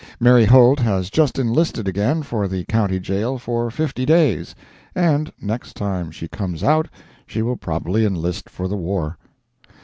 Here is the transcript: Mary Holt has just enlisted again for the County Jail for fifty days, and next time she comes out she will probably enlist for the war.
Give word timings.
Mary 0.19 0.45
Holt 0.45 0.79
has 0.79 1.11
just 1.11 1.37
enlisted 1.37 1.87
again 1.87 2.23
for 2.23 2.47
the 2.47 2.65
County 2.65 2.99
Jail 2.99 3.37
for 3.37 3.69
fifty 3.69 4.03
days, 4.03 4.55
and 4.95 5.31
next 5.39 5.75
time 5.75 6.09
she 6.09 6.27
comes 6.27 6.63
out 6.63 6.87
she 7.27 7.43
will 7.43 7.55
probably 7.55 8.03
enlist 8.03 8.49
for 8.49 8.67
the 8.67 8.75
war. 8.75 9.19